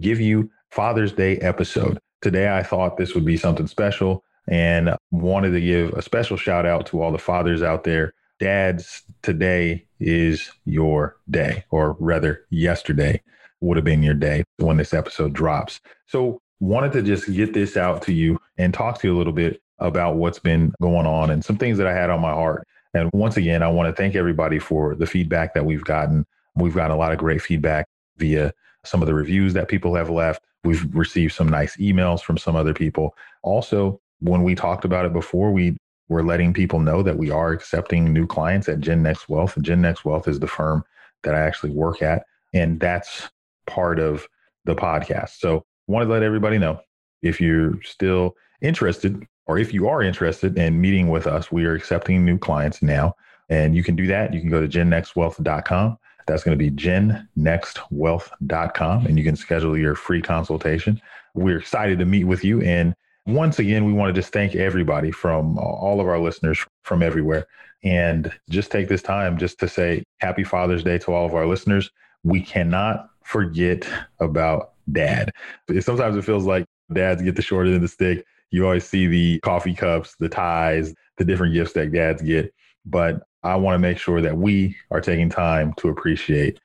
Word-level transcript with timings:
give 0.00 0.20
you 0.20 0.50
Father's 0.70 1.12
Day 1.12 1.38
episode. 1.38 1.98
Today, 2.22 2.56
I 2.56 2.62
thought 2.62 2.96
this 2.96 3.14
would 3.14 3.24
be 3.24 3.36
something 3.36 3.66
special 3.66 4.24
and 4.48 4.96
wanted 5.10 5.50
to 5.50 5.60
give 5.60 5.92
a 5.94 6.02
special 6.02 6.36
shout 6.36 6.66
out 6.66 6.86
to 6.86 7.02
all 7.02 7.12
the 7.12 7.18
fathers 7.18 7.62
out 7.62 7.84
there. 7.84 8.14
Dads, 8.38 9.02
today 9.22 9.86
is 9.98 10.50
your 10.64 11.16
day, 11.30 11.64
or 11.70 11.96
rather, 11.98 12.44
yesterday 12.50 13.22
would 13.60 13.76
have 13.76 13.84
been 13.84 14.02
your 14.02 14.14
day 14.14 14.44
when 14.58 14.76
this 14.76 14.92
episode 14.92 15.32
drops. 15.32 15.80
So, 16.06 16.40
wanted 16.60 16.92
to 16.92 17.02
just 17.02 17.32
get 17.32 17.52
this 17.52 17.76
out 17.76 18.02
to 18.02 18.12
you 18.12 18.38
and 18.56 18.72
talk 18.72 18.98
to 19.00 19.08
you 19.08 19.14
a 19.14 19.18
little 19.18 19.32
bit 19.32 19.60
about 19.78 20.16
what's 20.16 20.38
been 20.38 20.72
going 20.80 21.06
on 21.06 21.30
and 21.30 21.44
some 21.44 21.56
things 21.56 21.76
that 21.78 21.86
I 21.86 21.92
had 21.92 22.10
on 22.10 22.20
my 22.20 22.32
heart. 22.32 22.66
And 22.94 23.10
once 23.12 23.36
again, 23.36 23.62
I 23.62 23.68
want 23.68 23.94
to 23.94 24.02
thank 24.02 24.14
everybody 24.14 24.58
for 24.58 24.94
the 24.94 25.06
feedback 25.06 25.52
that 25.54 25.66
we've 25.66 25.84
gotten. 25.84 26.24
We've 26.54 26.74
gotten 26.74 26.92
a 26.92 26.98
lot 26.98 27.12
of 27.12 27.18
great 27.18 27.42
feedback 27.42 27.86
via 28.16 28.52
some 28.86 29.02
of 29.02 29.06
the 29.06 29.14
reviews 29.14 29.52
that 29.54 29.68
people 29.68 29.94
have 29.94 30.10
left. 30.10 30.42
We've 30.64 30.86
received 30.94 31.34
some 31.34 31.48
nice 31.48 31.76
emails 31.76 32.20
from 32.20 32.38
some 32.38 32.56
other 32.56 32.74
people. 32.74 33.16
Also, 33.42 34.00
when 34.20 34.42
we 34.42 34.54
talked 34.54 34.84
about 34.84 35.04
it 35.04 35.12
before, 35.12 35.52
we 35.52 35.76
were 36.08 36.22
letting 36.22 36.52
people 36.52 36.80
know 36.80 37.02
that 37.02 37.18
we 37.18 37.30
are 37.30 37.52
accepting 37.52 38.12
new 38.12 38.26
clients 38.26 38.68
at 38.68 38.80
Gen 38.80 39.02
Next 39.02 39.28
Wealth. 39.28 39.56
And 39.56 39.64
Gen 39.64 39.82
Next 39.82 40.04
Wealth 40.04 40.28
is 40.28 40.40
the 40.40 40.46
firm 40.46 40.84
that 41.22 41.34
I 41.34 41.40
actually 41.40 41.70
work 41.70 42.02
at, 42.02 42.24
and 42.54 42.78
that's 42.78 43.28
part 43.66 43.98
of 43.98 44.28
the 44.64 44.74
podcast. 44.74 45.38
So, 45.38 45.64
want 45.88 46.06
to 46.06 46.12
let 46.12 46.22
everybody 46.22 46.58
know 46.58 46.80
if 47.22 47.40
you're 47.40 47.80
still 47.82 48.36
interested, 48.60 49.24
or 49.46 49.58
if 49.58 49.72
you 49.72 49.88
are 49.88 50.02
interested 50.02 50.58
in 50.58 50.80
meeting 50.80 51.08
with 51.08 51.26
us, 51.26 51.52
we 51.52 51.64
are 51.64 51.74
accepting 51.74 52.24
new 52.24 52.38
clients 52.38 52.82
now. 52.82 53.14
And 53.48 53.76
you 53.76 53.84
can 53.84 53.94
do 53.94 54.08
that. 54.08 54.34
You 54.34 54.40
can 54.40 54.50
go 54.50 54.60
to 54.60 54.66
gennextwealth.com 54.66 55.98
that's 56.26 56.44
going 56.44 56.58
to 56.58 56.62
be 56.62 56.70
gennextwealth.com, 56.70 59.06
and 59.06 59.18
you 59.18 59.24
can 59.24 59.36
schedule 59.36 59.78
your 59.78 59.94
free 59.94 60.20
consultation. 60.20 61.00
We're 61.34 61.58
excited 61.58 61.98
to 62.00 62.04
meet 62.04 62.24
with 62.24 62.44
you. 62.44 62.60
And 62.62 62.94
once 63.26 63.58
again, 63.58 63.84
we 63.84 63.92
want 63.92 64.14
to 64.14 64.20
just 64.20 64.32
thank 64.32 64.54
everybody 64.54 65.10
from 65.10 65.58
uh, 65.58 65.62
all 65.62 66.00
of 66.00 66.06
our 66.06 66.18
listeners 66.18 66.64
from 66.82 67.02
everywhere. 67.02 67.46
And 67.82 68.32
just 68.48 68.70
take 68.70 68.88
this 68.88 69.02
time 69.02 69.38
just 69.38 69.58
to 69.60 69.68
say 69.68 70.04
happy 70.20 70.44
Father's 70.44 70.82
Day 70.82 70.98
to 70.98 71.12
all 71.12 71.26
of 71.26 71.34
our 71.34 71.46
listeners. 71.46 71.90
We 72.24 72.40
cannot 72.40 73.10
forget 73.22 73.86
about 74.20 74.72
dad. 74.90 75.32
Sometimes 75.80 76.16
it 76.16 76.24
feels 76.24 76.44
like 76.44 76.64
dads 76.92 77.22
get 77.22 77.36
the 77.36 77.42
short 77.42 77.66
end 77.66 77.76
of 77.76 77.82
the 77.82 77.88
stick. 77.88 78.24
You 78.50 78.64
always 78.64 78.84
see 78.84 79.06
the 79.06 79.40
coffee 79.40 79.74
cups, 79.74 80.16
the 80.18 80.28
ties, 80.28 80.94
the 81.18 81.24
different 81.24 81.54
gifts 81.54 81.72
that 81.74 81.92
dads 81.92 82.22
get. 82.22 82.52
But 82.86 83.22
I 83.42 83.56
want 83.56 83.74
to 83.74 83.78
make 83.78 83.98
sure 83.98 84.20
that 84.20 84.36
we 84.36 84.76
are 84.90 85.00
taking 85.00 85.28
time 85.28 85.72
to 85.74 85.88
appreciate 85.88 86.58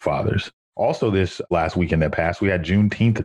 fathers. 0.00 0.50
Also, 0.76 1.10
this 1.10 1.40
last 1.50 1.76
weekend 1.76 2.02
that 2.02 2.12
passed, 2.12 2.40
we 2.40 2.48
had 2.48 2.64
Juneteenth. 2.64 3.24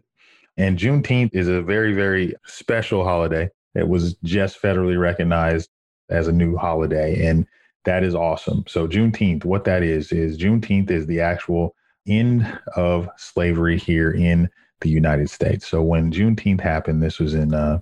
And 0.58 0.78
Juneteenth 0.78 1.32
is 1.34 1.48
a 1.48 1.62
very, 1.62 1.94
very 1.94 2.34
special 2.46 3.04
holiday. 3.04 3.50
It 3.76 3.88
was 3.88 4.16
just 4.24 4.62
federally 4.62 5.00
recognized 5.00 5.70
as 6.10 6.28
a 6.28 6.32
new 6.32 6.56
holiday. 6.56 7.26
And 7.26 7.48
that 7.86 8.04
is 8.04 8.16
awesome. 8.16 8.64
So, 8.68 8.88
Juneteenth, 8.88 9.46
what 9.46 9.66
that 9.66 9.84
is, 9.84 10.12
is 10.12 10.38
Juneteenth 10.38 10.90
is 10.90 11.06
the 11.06 11.22
actual 11.22 11.76
end 12.08 12.60
of 12.76 13.10
slavery 13.18 13.78
here 13.78 14.12
in 14.12 14.50
the 14.82 14.90
United 14.90 15.30
States. 15.30 15.68
So, 15.68 15.82
when 15.82 16.12
Juneteenth 16.12 16.62
happened, 16.62 17.02
this 17.04 17.20
was 17.20 17.34
in 17.34 17.54
uh, 17.54 17.80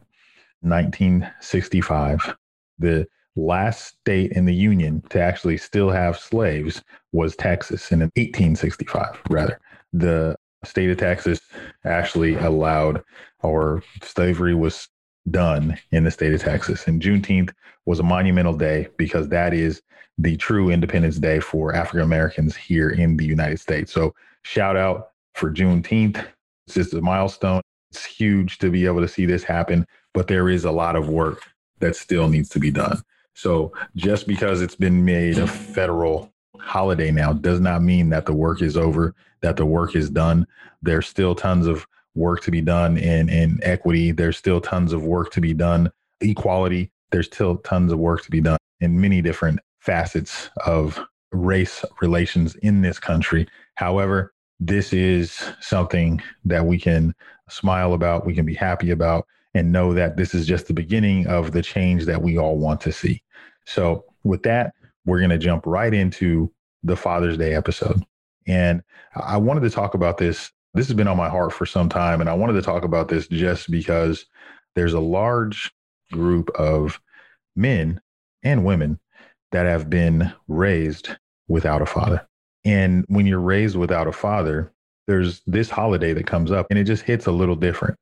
1965. 0.62 2.36
The 2.80 3.08
last 3.36 4.00
state 4.00 4.32
in 4.34 4.46
the 4.46 4.54
Union 4.54 5.02
to 5.10 5.22
actually 5.22 5.58
still 5.58 5.90
have 5.90 6.18
slaves 6.18 6.84
was 7.12 7.36
Texas 7.36 7.92
in 7.92 8.00
1865, 8.00 9.22
rather. 9.30 9.60
The 9.94 10.36
state 10.64 10.90
of 10.90 10.98
Texas 10.98 11.42
actually 11.86 12.36
allowed, 12.36 13.04
or 13.42 13.84
slavery 14.04 14.56
was 14.56 14.88
done 15.30 15.78
in 15.92 16.04
the 16.04 16.12
state 16.12 16.34
of 16.34 16.42
Texas. 16.42 16.88
And 16.88 17.02
Juneteenth 17.02 17.52
was 17.86 18.00
a 18.00 18.04
monumental 18.04 18.54
day 18.54 18.88
because 18.98 19.30
that 19.30 19.54
is 19.54 19.82
the 20.18 20.38
true 20.38 20.70
Independence 20.70 21.18
Day 21.18 21.40
for 21.40 21.74
African 21.74 22.02
Americans 22.02 22.56
here 22.56 22.90
in 22.90 23.18
the 23.18 23.26
United 23.26 23.60
States. 23.60 23.92
So, 23.92 24.14
shout 24.44 24.78
out 24.78 25.12
for 25.36 25.52
Juneteenth. 25.52 26.24
It's 26.68 26.76
just 26.76 26.94
a 26.94 27.02
milestone. 27.02 27.62
It's 27.92 28.06
huge 28.06 28.60
to 28.60 28.70
be 28.70 28.86
able 28.86 29.02
to 29.02 29.08
see 29.08 29.26
this 29.26 29.44
happen, 29.44 29.86
but 30.14 30.28
there 30.28 30.50
is 30.50 30.64
a 30.64 30.72
lot 30.72 30.96
of 30.96 31.10
work 31.10 31.44
that 31.80 31.96
still 31.96 32.30
needs 32.30 32.50
to 32.50 32.60
be 32.60 32.72
done. 32.72 33.02
So 33.34 33.72
just 33.96 34.28
because 34.28 34.62
it's 34.62 34.76
been 34.76 35.04
made 35.06 35.38
a 35.38 35.48
federal 35.48 36.32
holiday 36.58 37.12
now 37.12 37.34
does 37.34 37.60
not 37.60 37.82
mean 37.82 38.10
that 38.10 38.26
the 38.26 38.34
work 38.34 38.62
is 38.62 38.78
over, 38.78 39.16
that 39.42 39.58
the 39.58 39.66
work 39.66 39.96
is 39.96 40.10
done. 40.10 40.46
There's 40.82 41.08
still 41.08 41.36
tons 41.36 41.68
of 41.68 41.88
work 42.16 42.42
to 42.44 42.52
be 42.52 42.62
done 42.62 42.98
in, 42.98 43.30
in 43.30 43.60
equity. 43.64 44.12
There's 44.12 44.38
still 44.38 44.62
tons 44.62 44.94
of 44.94 45.04
work 45.04 45.32
to 45.32 45.42
be 45.42 45.54
done, 45.54 45.92
equality. 46.20 46.92
There's 47.12 47.28
still 47.28 47.58
tons 47.58 47.92
of 47.92 48.00
work 48.00 48.24
to 48.24 48.32
be 48.32 48.42
done 48.42 48.58
in 48.80 49.00
many 49.00 49.22
different 49.22 49.60
facets 49.80 50.50
of 50.66 51.00
race 51.32 51.84
relations 52.02 52.56
in 52.56 52.82
this 52.82 53.00
country. 53.00 53.48
However, 53.76 54.34
this 54.60 54.94
is 54.94 55.42
something 55.60 56.22
that 56.46 56.66
we 56.66 56.78
can 56.78 57.16
smile 57.50 57.94
about, 57.94 58.26
we 58.26 58.36
can 58.36 58.46
be 58.46 58.54
happy 58.54 58.92
about, 58.92 59.26
and 59.54 59.72
know 59.72 59.94
that 59.94 60.18
this 60.18 60.34
is 60.34 60.48
just 60.48 60.68
the 60.68 60.74
beginning 60.74 61.28
of 61.28 61.52
the 61.52 61.62
change 61.62 62.06
that 62.06 62.22
we 62.22 62.38
all 62.38 62.58
want 62.58 62.82
to 62.82 62.92
see. 62.92 63.22
So, 63.66 64.06
with 64.24 64.44
that, 64.44 64.74
we're 65.06 65.20
going 65.20 65.32
to 65.32 65.38
jump 65.38 65.66
right 65.66 65.94
into 65.94 66.52
the 66.84 66.96
Father's 66.96 67.38
Day 67.38 67.54
episode. 67.54 68.04
And 68.48 68.82
I 69.16 69.38
wanted 69.38 69.62
to 69.62 69.70
talk 69.70 69.94
about 69.94 70.18
this. 70.18 70.52
This 70.74 70.88
has 70.88 70.96
been 70.96 71.08
on 71.08 71.18
my 71.18 71.30
heart 71.30 71.54
for 71.54 71.66
some 71.66 71.90
time. 71.90 72.22
And 72.22 72.30
I 72.30 72.34
wanted 72.34 72.54
to 72.54 72.62
talk 72.62 72.84
about 72.84 73.08
this 73.08 73.28
just 73.28 73.70
because 73.70 74.26
there's 74.76 74.94
a 74.94 75.00
large 75.00 75.72
group 76.12 76.50
of 76.52 77.00
men 77.56 78.00
and 78.44 78.66
women 78.66 79.00
that 79.52 79.66
have 79.66 79.90
been 79.90 80.32
raised 80.48 81.10
without 81.48 81.82
a 81.82 81.86
father. 81.86 82.26
And 82.64 83.06
when 83.08 83.26
you're 83.26 83.40
raised 83.40 83.76
without 83.76 84.08
a 84.08 84.12
father, 84.12 84.72
there's 85.08 85.42
this 85.46 85.70
holiday 85.70 86.14
that 86.14 86.28
comes 86.28 86.52
up 86.52 86.68
and 86.70 86.80
it 86.80 86.86
just 86.86 87.04
hits 87.04 87.26
a 87.26 87.32
little 87.32 87.56
different. 87.56 88.00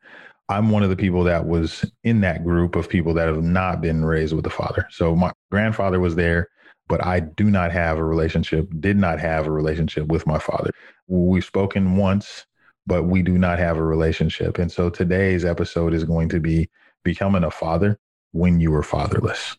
I'm 0.50 0.72
one 0.72 0.82
of 0.82 0.90
the 0.90 0.96
people 0.96 1.24
that 1.26 1.46
was 1.46 1.86
in 2.04 2.22
that 2.22 2.44
group 2.44 2.76
of 2.76 2.90
people 2.90 3.14
that 3.14 3.28
have 3.28 3.44
not 3.44 3.82
been 3.82 4.04
raised 4.04 4.36
with 4.36 4.46
a 4.48 4.52
father. 4.52 4.88
So 4.90 5.16
my 5.16 5.32
grandfather 5.52 6.00
was 6.00 6.16
there, 6.16 6.50
but 6.88 7.06
I 7.06 7.20
do 7.20 7.46
not 7.46 7.72
have 7.72 8.00
a 8.00 8.04
relationship, 8.04 8.68
did 8.80 8.98
not 8.98 9.20
have 9.20 9.46
a 9.46 9.52
relationship 9.52 10.08
with 10.08 10.26
my 10.26 10.40
father. 10.40 10.72
We've 11.08 11.46
spoken 11.46 11.98
once, 11.98 12.48
but 12.88 13.04
we 13.04 13.22
do 13.22 13.38
not 13.38 13.60
have 13.60 13.78
a 13.78 13.84
relationship. 13.84 14.58
And 14.58 14.72
so 14.72 14.90
today's 14.90 15.46
episode 15.46 15.94
is 15.94 16.04
going 16.04 16.30
to 16.30 16.40
be 16.40 16.68
becoming 17.04 17.44
a 17.44 17.52
father 17.52 18.00
when 18.31 18.60
you 18.60 18.72
were 18.72 18.84
fatherless. 18.84 19.56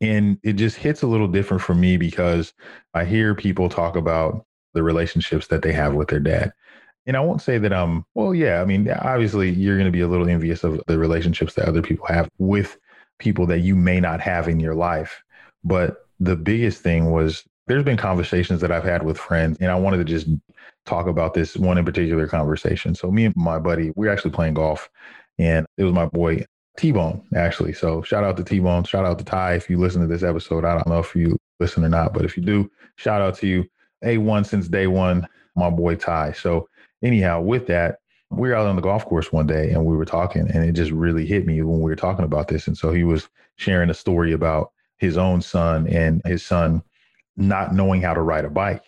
And 0.00 0.38
it 0.44 0.54
just 0.54 0.76
hits 0.76 1.02
a 1.02 1.08
little 1.08 1.28
different 1.28 1.62
for 1.62 1.74
me 1.74 1.96
because 1.96 2.54
I 2.94 3.04
hear 3.04 3.34
people 3.34 3.68
talk 3.68 3.96
about 3.96 4.46
the 4.74 4.82
relationships 4.82 5.48
that 5.48 5.62
they 5.62 5.72
have 5.72 5.94
with 5.94 6.08
their 6.08 6.20
dad. 6.20 6.52
And 7.06 7.16
I 7.16 7.20
won't 7.20 7.42
say 7.42 7.58
that 7.58 7.72
I'm, 7.72 8.04
well, 8.14 8.34
yeah, 8.34 8.62
I 8.62 8.64
mean, 8.64 8.88
obviously 8.90 9.50
you're 9.50 9.76
going 9.76 9.86
to 9.86 9.92
be 9.92 10.02
a 10.02 10.08
little 10.08 10.28
envious 10.28 10.62
of 10.62 10.80
the 10.86 10.98
relationships 10.98 11.54
that 11.54 11.68
other 11.68 11.82
people 11.82 12.06
have 12.06 12.28
with 12.38 12.78
people 13.18 13.46
that 13.46 13.60
you 13.60 13.74
may 13.74 14.00
not 14.00 14.20
have 14.20 14.48
in 14.48 14.60
your 14.60 14.74
life. 14.74 15.22
But 15.64 16.06
the 16.20 16.36
biggest 16.36 16.82
thing 16.82 17.10
was 17.10 17.44
there's 17.66 17.84
been 17.84 17.96
conversations 17.96 18.60
that 18.60 18.72
I've 18.72 18.84
had 18.84 19.04
with 19.04 19.18
friends, 19.18 19.58
and 19.60 19.70
I 19.70 19.74
wanted 19.76 19.98
to 19.98 20.04
just 20.04 20.26
talk 20.84 21.06
about 21.06 21.34
this 21.34 21.56
one 21.56 21.78
in 21.78 21.84
particular 21.84 22.26
conversation. 22.26 22.94
So, 22.94 23.10
me 23.10 23.26
and 23.26 23.36
my 23.36 23.58
buddy, 23.58 23.92
we 23.94 24.08
are 24.08 24.10
actually 24.10 24.32
playing 24.32 24.54
golf, 24.54 24.88
and 25.38 25.66
it 25.76 25.84
was 25.84 25.92
my 25.92 26.06
boy 26.06 26.44
T 26.76 26.92
Bone, 26.92 27.22
actually. 27.34 27.72
So, 27.72 28.02
shout 28.02 28.24
out 28.24 28.36
to 28.38 28.44
T 28.44 28.58
Bone. 28.58 28.84
Shout 28.84 29.04
out 29.04 29.18
to 29.18 29.24
Ty. 29.24 29.54
If 29.54 29.70
you 29.70 29.78
listen 29.78 30.00
to 30.00 30.08
this 30.08 30.22
episode, 30.22 30.64
I 30.64 30.74
don't 30.74 30.88
know 30.88 30.98
if 30.98 31.14
you 31.14 31.38
listen 31.60 31.84
or 31.84 31.88
not, 31.88 32.12
but 32.12 32.24
if 32.24 32.36
you 32.36 32.42
do, 32.42 32.70
shout 32.96 33.22
out 33.22 33.36
to 33.38 33.46
you. 33.46 33.64
A1 34.04 34.44
since 34.44 34.66
day 34.66 34.88
one, 34.88 35.28
my 35.54 35.70
boy 35.70 35.94
Ty. 35.94 36.32
So, 36.32 36.68
anyhow, 37.02 37.40
with 37.40 37.66
that, 37.66 37.98
we 38.30 38.48
were 38.48 38.54
out 38.54 38.66
on 38.66 38.76
the 38.76 38.82
golf 38.82 39.04
course 39.04 39.30
one 39.30 39.46
day 39.46 39.70
and 39.70 39.84
we 39.84 39.96
were 39.96 40.04
talking, 40.04 40.50
and 40.50 40.64
it 40.64 40.72
just 40.72 40.90
really 40.90 41.26
hit 41.26 41.46
me 41.46 41.60
when 41.62 41.80
we 41.80 41.90
were 41.90 41.96
talking 41.96 42.24
about 42.24 42.48
this. 42.48 42.66
And 42.66 42.76
so 42.76 42.92
he 42.92 43.04
was 43.04 43.28
sharing 43.56 43.90
a 43.90 43.94
story 43.94 44.32
about 44.32 44.72
his 44.96 45.18
own 45.18 45.42
son 45.42 45.86
and 45.88 46.22
his 46.24 46.44
son 46.44 46.82
not 47.36 47.74
knowing 47.74 48.02
how 48.02 48.14
to 48.14 48.22
ride 48.22 48.44
a 48.44 48.50
bike. 48.50 48.84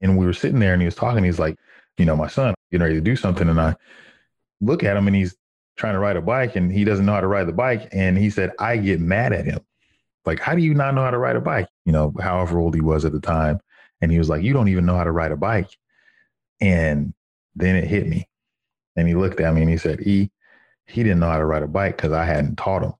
And 0.00 0.16
we 0.16 0.26
were 0.26 0.32
sitting 0.32 0.58
there 0.58 0.72
and 0.72 0.82
he 0.82 0.86
was 0.86 0.94
talking. 0.94 1.24
He's 1.24 1.38
like, 1.38 1.58
you 1.98 2.04
know, 2.04 2.16
my 2.16 2.28
son 2.28 2.54
getting 2.70 2.82
ready 2.82 2.94
to 2.96 3.00
do 3.00 3.16
something. 3.16 3.48
And 3.48 3.60
I 3.60 3.76
look 4.60 4.82
at 4.84 4.96
him 4.96 5.06
and 5.06 5.16
he's 5.16 5.36
trying 5.76 5.94
to 5.94 5.98
ride 5.98 6.16
a 6.16 6.22
bike 6.22 6.56
and 6.56 6.72
he 6.72 6.84
doesn't 6.84 7.04
know 7.04 7.12
how 7.12 7.20
to 7.20 7.26
ride 7.26 7.46
the 7.46 7.52
bike. 7.52 7.88
And 7.92 8.16
he 8.16 8.30
said, 8.30 8.52
I 8.58 8.76
get 8.78 9.00
mad 9.00 9.32
at 9.32 9.44
him. 9.44 9.60
Like, 10.24 10.40
how 10.40 10.54
do 10.54 10.62
you 10.62 10.74
not 10.74 10.94
know 10.94 11.02
how 11.02 11.10
to 11.10 11.18
ride 11.18 11.36
a 11.36 11.40
bike? 11.40 11.68
You 11.84 11.92
know, 11.92 12.14
however 12.20 12.58
old 12.58 12.74
he 12.74 12.80
was 12.80 13.04
at 13.04 13.12
the 13.12 13.20
time. 13.20 13.60
And 14.00 14.10
he 14.10 14.18
was 14.18 14.28
like, 14.28 14.42
You 14.42 14.52
don't 14.52 14.68
even 14.68 14.86
know 14.86 14.96
how 14.96 15.04
to 15.04 15.12
ride 15.12 15.32
a 15.32 15.36
bike. 15.36 15.70
And 16.60 17.14
then 17.54 17.76
it 17.76 17.84
hit 17.84 18.06
me. 18.06 18.28
And 18.96 19.08
he 19.08 19.14
looked 19.14 19.40
at 19.40 19.54
me 19.54 19.62
and 19.62 19.70
he 19.70 19.78
said, 19.78 20.00
E, 20.02 20.30
he 20.86 21.02
didn't 21.02 21.20
know 21.20 21.30
how 21.30 21.38
to 21.38 21.44
ride 21.44 21.62
a 21.62 21.68
bike 21.68 21.96
because 21.96 22.12
I 22.12 22.24
hadn't 22.24 22.56
taught 22.56 22.82
him. 22.82 22.92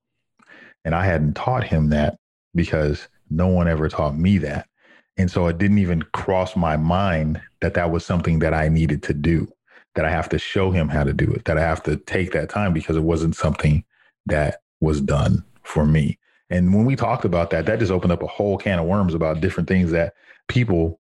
And 0.85 0.95
I 0.95 1.05
hadn't 1.05 1.35
taught 1.35 1.63
him 1.63 1.89
that 1.89 2.17
because 2.55 3.07
no 3.29 3.47
one 3.47 3.67
ever 3.67 3.89
taught 3.89 4.17
me 4.17 4.37
that. 4.39 4.67
And 5.17 5.29
so 5.29 5.47
it 5.47 5.57
didn't 5.57 5.77
even 5.77 6.01
cross 6.13 6.55
my 6.55 6.75
mind 6.77 7.39
that 7.61 7.75
that 7.75 7.91
was 7.91 8.05
something 8.05 8.39
that 8.39 8.53
I 8.53 8.67
needed 8.67 9.03
to 9.03 9.13
do, 9.13 9.51
that 9.95 10.05
I 10.05 10.09
have 10.09 10.29
to 10.29 10.39
show 10.39 10.71
him 10.71 10.89
how 10.89 11.03
to 11.03 11.13
do 11.13 11.31
it, 11.31 11.45
that 11.45 11.57
I 11.57 11.61
have 11.61 11.83
to 11.83 11.97
take 11.97 12.31
that 12.31 12.49
time 12.49 12.73
because 12.73 12.95
it 12.95 13.03
wasn't 13.03 13.35
something 13.35 13.83
that 14.25 14.61
was 14.81 15.01
done 15.01 15.43
for 15.61 15.85
me. 15.85 16.17
And 16.49 16.73
when 16.73 16.85
we 16.85 16.95
talked 16.95 17.25
about 17.25 17.51
that, 17.51 17.65
that 17.67 17.79
just 17.79 17.91
opened 17.91 18.11
up 18.11 18.23
a 18.23 18.27
whole 18.27 18.57
can 18.57 18.79
of 18.79 18.85
worms 18.85 19.13
about 19.13 19.41
different 19.41 19.69
things 19.69 19.91
that 19.91 20.13
people 20.47 20.99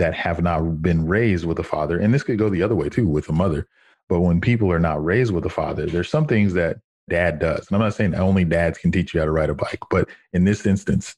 that 0.00 0.14
have 0.14 0.42
not 0.42 0.82
been 0.82 1.06
raised 1.06 1.44
with 1.44 1.58
a 1.58 1.62
father, 1.62 1.98
and 1.98 2.12
this 2.12 2.22
could 2.22 2.38
go 2.38 2.48
the 2.48 2.62
other 2.62 2.74
way 2.74 2.88
too 2.88 3.06
with 3.06 3.28
a 3.28 3.32
mother, 3.32 3.68
but 4.08 4.20
when 4.20 4.40
people 4.40 4.72
are 4.72 4.80
not 4.80 5.04
raised 5.04 5.32
with 5.32 5.44
a 5.44 5.50
father, 5.50 5.86
there's 5.86 6.08
some 6.08 6.26
things 6.26 6.54
that 6.54 6.78
dad 7.08 7.38
does. 7.38 7.66
And 7.68 7.76
I'm 7.76 7.82
not 7.82 7.94
saying 7.94 8.14
only 8.14 8.44
dads 8.44 8.78
can 8.78 8.90
teach 8.90 9.12
you 9.12 9.20
how 9.20 9.26
to 9.26 9.32
ride 9.32 9.50
a 9.50 9.54
bike, 9.54 9.80
but 9.90 10.08
in 10.32 10.44
this 10.44 10.64
instance, 10.64 11.14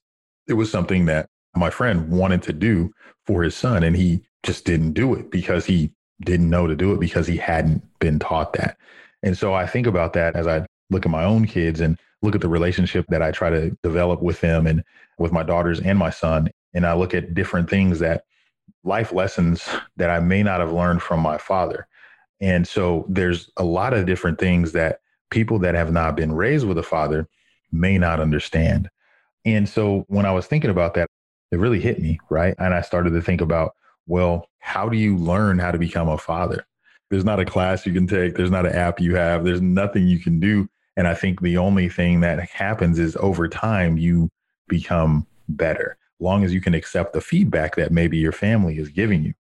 it 0.49 0.55
was 0.55 0.71
something 0.71 1.07
that 1.07 1.29
my 1.55 1.71
friend 1.71 2.11
wanted 2.11 2.43
to 2.43 2.53
do 2.53 2.93
for 3.25 3.43
his 3.43 3.55
son 3.55 3.85
and 3.85 3.97
he 3.97 4.23
just 4.43 4.65
didn't 4.65 4.95
do 4.95 5.15
it 5.15 5.31
because 5.31 5.65
he 5.65 5.93
didn't 6.25 6.51
know 6.51 6.67
to 6.67 6.75
do 6.75 6.93
it 6.93 7.01
because 7.01 7.27
he 7.27 7.37
hadn't 7.37 7.83
been 8.01 8.19
taught 8.19 8.53
that. 8.55 8.77
And 9.23 9.39
so 9.39 9.55
I 9.55 9.67
think 9.67 9.87
about 9.87 10.13
that 10.15 10.35
as 10.35 10.47
I 10.47 10.67
look 10.91 11.07
at 11.07 11.13
my 11.13 11.25
own 11.25 11.47
kids 11.47 11.81
and 11.81 11.99
look 12.23 12.35
at 12.35 12.41
the 12.41 12.49
relationship 12.49 13.07
that 13.09 13.23
I 13.23 13.31
try 13.31 13.51
to 13.51 13.77
develop 13.83 14.23
with 14.23 14.41
them 14.41 14.67
and 14.67 14.83
with 15.19 15.33
my 15.33 15.43
daughters 15.43 15.81
and 15.81 15.99
my 15.99 16.11
son. 16.11 16.51
And 16.75 16.87
I 16.87 16.95
look 16.95 17.15
at 17.15 17.35
different 17.35 17.71
things 17.71 17.99
that 18.01 18.25
life 18.85 19.13
lessons 19.13 19.69
that 19.97 20.11
I 20.11 20.21
may 20.21 20.43
not 20.43 20.61
have 20.61 20.73
learned 20.73 21.03
from 21.03 21.21
my 21.21 21.39
father. 21.39 21.87
And 22.41 22.67
so 22.67 23.07
there's 23.09 23.51
a 23.57 23.65
lot 23.65 23.95
of 23.95 24.07
different 24.07 24.39
things 24.39 24.73
that 24.73 25.01
people 25.31 25.59
that 25.61 25.75
have 25.75 25.93
not 25.93 26.17
been 26.17 26.33
raised 26.33 26.67
with 26.67 26.79
a 26.79 26.83
father 26.83 27.29
may 27.71 27.99
not 27.99 28.21
understand. 28.21 28.91
And 29.45 29.69
so 29.69 30.05
when 30.09 30.27
I 30.27 30.33
was 30.33 30.47
thinking 30.47 30.71
about 30.71 30.95
that, 30.95 31.09
it 31.51 31.59
really 31.59 31.81
hit 31.81 32.01
me, 32.01 32.19
right? 32.31 32.55
And 32.59 32.75
I 32.75 32.81
started 32.81 33.11
to 33.11 33.21
think 33.21 33.41
about, 33.41 33.73
well, 34.07 34.49
how 34.59 34.89
do 34.89 34.97
you 34.97 35.17
learn 35.17 35.59
how 35.59 35.71
to 35.71 35.79
become 35.79 36.09
a 36.09 36.19
father? 36.19 36.67
There's 37.11 37.25
not 37.25 37.41
a 37.41 37.45
class 37.45 37.85
you 37.85 37.93
can 37.93 38.07
take, 38.07 38.37
there's 38.37 38.51
not 38.51 38.67
an 38.67 38.73
app 38.73 39.01
you 39.01 39.15
have, 39.17 39.45
there's 39.45 39.61
nothing 39.61 40.07
you 40.07 40.19
can 40.19 40.41
do. 40.41 40.69
And 40.97 41.07
I 41.07 41.15
think 41.15 41.41
the 41.41 41.59
only 41.59 41.89
thing 41.89 42.21
that 42.21 42.41
happens 42.51 42.99
is 42.99 43.17
over 43.17 43.49
time 43.49 43.99
you 43.99 44.31
become 44.69 45.27
better, 45.49 45.97
long 46.23 46.45
as 46.45 46.55
you 46.55 46.61
can 46.61 46.75
accept 46.75 47.13
the 47.13 47.21
feedback 47.21 47.77
that 47.77 47.93
maybe 47.93 48.17
your 48.17 48.33
family 48.33 48.79
is 48.79 48.89
giving 48.89 49.23
you. 49.23 49.35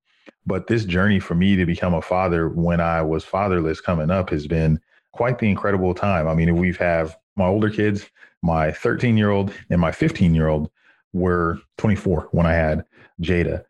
But 0.44 0.67
this 0.67 0.84
journey 0.84 1.20
for 1.20 1.34
me 1.34 1.56
to 1.56 1.64
become 1.64 1.94
a 1.94 2.02
father 2.02 2.49
when 2.49 2.81
I 2.81 3.02
was 3.02 3.25
fatherless 3.25 3.81
coming 3.81 4.11
up 4.11 4.31
has 4.31 4.46
been 4.46 4.81
quite 5.12 5.38
the 5.38 5.49
incredible 5.49 5.94
time. 5.94 6.26
I 6.26 6.34
mean, 6.34 6.56
we've 6.56 6.76
have 6.79 7.17
my 7.37 7.46
older 7.46 7.70
kids, 7.70 8.06
my 8.43 8.73
13 8.73 9.17
year 9.17 9.31
old 9.31 9.52
and 9.70 9.81
my 9.81 9.93
15 9.93 10.34
year 10.34 10.49
old 10.49 10.70
were 11.12 11.61
24 11.79 12.29
when 12.32 12.46
I 12.46 12.55
had 12.55 12.84
Jada. 13.20 13.64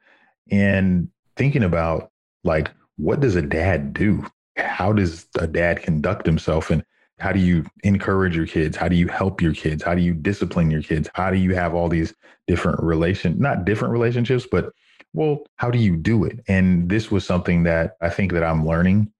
And 0.51 1.09
thinking 1.37 1.63
about 1.63 2.11
like, 2.45 2.71
what 2.97 3.21
does 3.21 3.37
a 3.37 3.43
dad 3.43 3.93
do? 3.93 4.27
How 4.57 4.93
does 4.93 5.27
a 5.39 5.47
dad 5.47 5.83
conduct 5.83 6.27
himself? 6.27 6.71
And 6.71 6.85
how 7.23 7.33
do 7.33 7.39
you 7.39 7.65
encourage 7.85 8.35
your 8.35 8.47
kids? 8.47 8.77
How 8.77 8.89
do 8.89 8.97
you 8.97 9.07
help 9.07 9.41
your 9.41 9.55
kids? 9.55 9.83
How 9.83 9.95
do 9.95 10.03
you 10.03 10.13
discipline 10.13 10.71
your 10.71 10.83
kids? 10.83 11.09
How 11.15 11.31
do 11.31 11.39
you 11.39 11.55
have 11.55 11.73
all 11.73 11.89
these 11.89 12.13
different 12.49 12.83
relation, 12.83 13.39
not 13.39 13.65
different 13.65 13.93
relationships, 13.93 14.47
but 14.51 14.73
well, 15.15 15.45
how 15.57 15.71
do 15.71 15.79
you 15.79 15.97
do 15.97 16.25
it? 16.25 16.41
And 16.49 16.89
this 16.89 17.11
was 17.11 17.25
something 17.25 17.63
that 17.63 17.97
I 18.01 18.09
think 18.09 18.33
that 18.33 18.43
I'm 18.43 18.67
learning. 18.67 19.13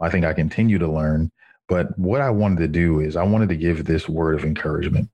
I 0.00 0.10
think 0.10 0.24
I 0.24 0.32
continue 0.32 0.78
to 0.78 0.90
learn. 0.90 1.30
But 1.68 1.96
what 1.98 2.20
I 2.20 2.30
wanted 2.30 2.58
to 2.58 2.68
do 2.68 2.98
is 2.98 3.14
I 3.14 3.22
wanted 3.22 3.48
to 3.50 3.56
give 3.56 3.84
this 3.84 4.08
word 4.08 4.34
of 4.34 4.44
encouragement 4.44 5.08